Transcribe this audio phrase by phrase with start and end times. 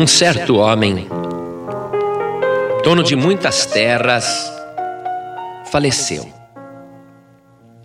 [0.00, 1.06] Um certo homem,
[2.82, 4.50] dono de muitas terras,
[5.66, 6.26] faleceu.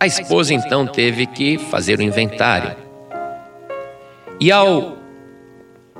[0.00, 2.74] A esposa então teve que fazer o inventário.
[4.40, 4.96] E ao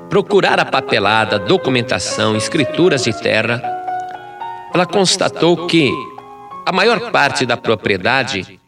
[0.09, 3.61] procurar a papelada, documentação, escrituras de terra,
[4.73, 5.89] ela constatou que
[6.65, 8.59] a maior parte da propriedade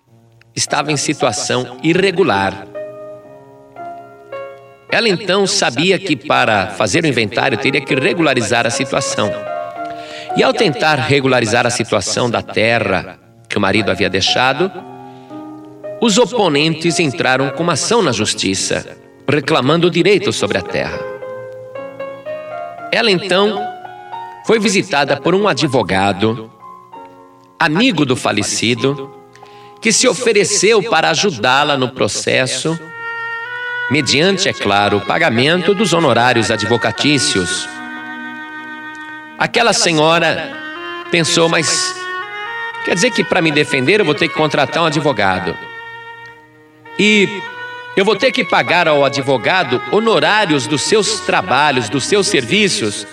[0.55, 2.72] estava em situação irregular.
[4.93, 9.33] Ela então sabia que para fazer o inventário teria que regularizar a situação.
[10.37, 13.17] E ao tentar regularizar a situação da terra
[13.49, 14.71] que o marido havia deixado,
[15.99, 18.95] os oponentes entraram com uma ação na justiça,
[19.27, 20.99] reclamando o direito sobre a terra.
[22.91, 23.59] Ela então
[24.45, 26.51] foi visitada por um advogado,
[27.59, 29.11] amigo do falecido,
[29.81, 32.77] que se ofereceu para ajudá-la no processo
[33.89, 37.67] mediante, é claro, o pagamento dos honorários advocatícios.
[39.37, 40.51] Aquela senhora
[41.11, 41.95] pensou, mas
[42.85, 45.55] quer dizer que para me defender eu vou ter que contratar um advogado.
[46.97, 47.41] E
[47.95, 53.05] eu vou ter que pagar ao advogado honorários dos seus trabalhos, dos seus serviços.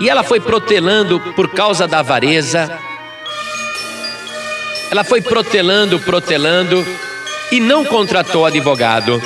[0.00, 2.78] E ela foi protelando por causa da avareza.
[4.90, 6.84] Ela foi protelando, protelando
[7.52, 9.22] e não contratou advogado.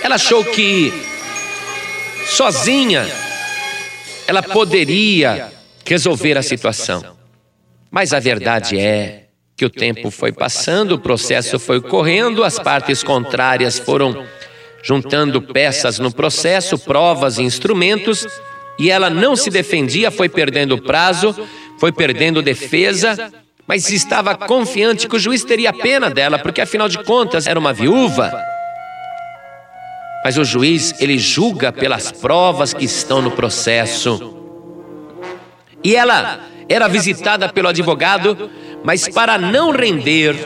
[0.00, 0.92] Ela achou que
[2.24, 3.04] sozinha
[4.28, 5.52] ela poderia
[5.84, 7.16] resolver a situação.
[7.90, 9.24] Mas a verdade é
[9.56, 14.24] que o tempo foi passando, o processo foi correndo, as partes contrárias foram
[14.84, 18.26] juntando peças no processo, provas e instrumentos,
[18.78, 21.36] e ela não se defendia, foi perdendo prazo,
[21.78, 23.32] foi perdendo defesa,
[23.72, 27.72] mas estava confiante que o juiz teria pena dela, porque afinal de contas era uma
[27.72, 28.30] viúva.
[30.22, 34.36] Mas o juiz, ele julga pelas provas que estão no processo.
[35.82, 38.50] E ela era visitada pelo advogado,
[38.84, 40.36] mas para não render,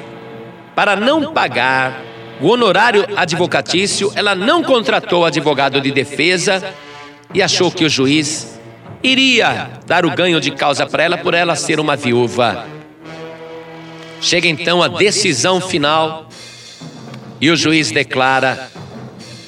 [0.77, 2.01] para não pagar
[2.41, 6.72] o honorário advocatício, ela não contratou advogado de defesa
[7.34, 8.56] e achou que o juiz
[9.03, 12.76] iria dar o ganho de causa para ela por ela ser uma viúva.
[14.21, 16.28] Chega então a decisão final
[17.41, 18.71] e o juiz declara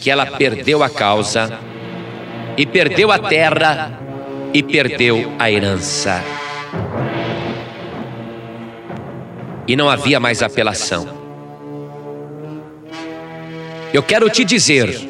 [0.00, 1.58] que ela perdeu a causa,
[2.56, 3.98] e perdeu a terra,
[4.52, 6.22] e perdeu a herança.
[9.66, 11.06] E não havia mais apelação.
[13.92, 15.08] Eu quero te dizer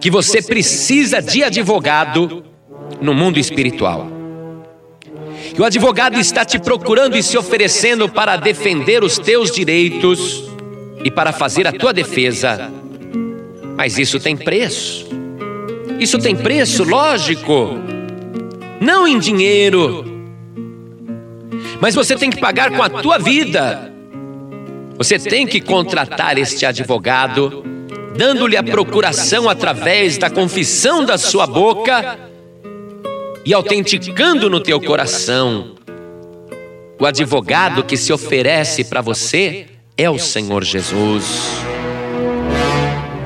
[0.00, 2.44] que você precisa de advogado
[3.00, 4.21] no mundo espiritual.
[5.54, 10.44] E o advogado está te procurando e se oferecendo para defender os teus direitos
[11.04, 12.70] e para fazer a tua defesa.
[13.76, 15.06] Mas isso tem preço.
[15.98, 17.78] Isso tem preço, lógico.
[18.80, 20.04] Não em dinheiro.
[21.80, 23.92] Mas você tem que pagar com a tua vida.
[24.96, 27.62] Você tem que contratar este advogado,
[28.16, 32.31] dando-lhe a procuração através da confissão da sua boca
[33.44, 35.74] e autenticando no teu coração.
[36.98, 39.66] O advogado que se oferece para você
[39.96, 41.24] é o Senhor Jesus.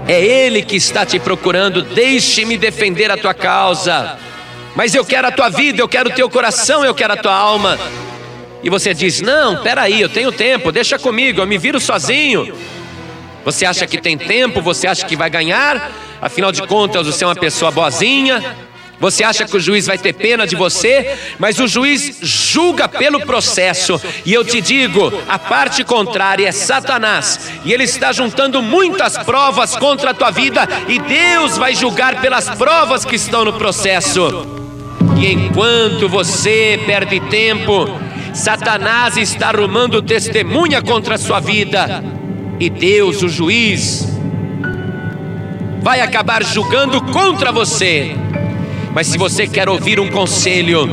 [0.08, 1.82] É Ele que está te procurando.
[1.82, 4.18] Deixe-me defender a tua causa.
[4.74, 7.34] Mas eu quero a tua vida, eu quero o teu coração, eu quero a tua
[7.34, 7.78] alma.
[8.62, 12.54] E você diz: Não, peraí, eu tenho tempo, deixa comigo, eu me viro sozinho.
[13.44, 17.26] Você acha que tem tempo, você acha que vai ganhar, afinal de contas você é
[17.28, 18.56] uma pessoa boazinha,
[18.98, 23.20] você acha que o juiz vai ter pena de você, mas o juiz julga pelo
[23.20, 24.00] processo.
[24.24, 29.76] E eu te digo, a parte contrária é Satanás, e ele está juntando muitas provas
[29.76, 34.46] contra a tua vida, e Deus vai julgar pelas provas que estão no processo.
[35.18, 37.88] E enquanto você perde tempo,
[38.32, 42.02] Satanás está arrumando testemunha contra a sua vida,
[42.58, 44.08] e Deus, o juiz,
[45.82, 48.16] vai acabar julgando contra você.
[48.96, 50.88] Mas se você quer ouvir um conselho,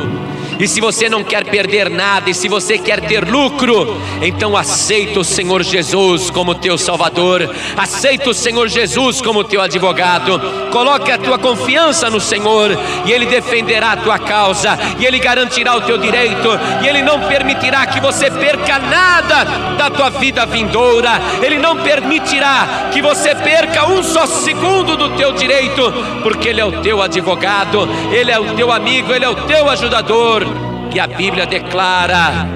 [0.60, 5.20] e se você não quer perder nada, e se você quer ter lucro, então aceita
[5.20, 10.40] o Senhor Jesus como teu Salvador, aceita o Senhor Jesus como teu advogado,
[10.72, 15.76] coloque a tua confiança no Senhor, e Ele defenderá a tua causa, e Ele garantirá
[15.76, 16.50] o teu direito,
[16.82, 19.44] e Ele não permitirá que você perca nada
[19.78, 21.12] da tua vida vindoura,
[21.42, 25.92] Ele não permitirá que você perca um só segundo do teu direito,
[26.22, 29.70] porque Ele é o teu advogado, Ele é o teu amigo, Ele é o teu
[29.70, 30.44] ajudador
[30.94, 32.48] que a Bíblia declara: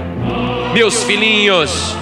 [0.72, 1.98] Meus filhinhos,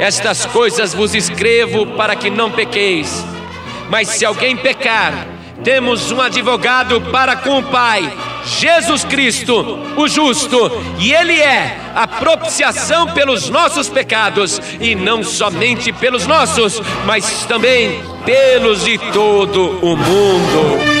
[0.00, 3.24] estas coisas vos escrevo para que não pequeis.
[3.88, 5.28] Mas se alguém pecar,
[5.62, 8.12] temos um advogado para com o Pai,
[8.44, 15.92] Jesus Cristo, o justo, e Ele é a propiciação pelos nossos pecados, e não somente
[15.92, 21.00] pelos nossos, mas também pelos de todo o mundo.